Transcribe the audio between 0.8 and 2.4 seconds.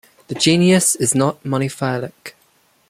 is not monophyletic.